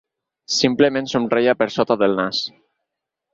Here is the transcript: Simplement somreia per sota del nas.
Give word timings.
Simplement 0.53 1.09
somreia 1.11 1.55
per 1.61 1.67
sota 1.75 1.99
del 2.05 2.17
nas. 2.21 2.41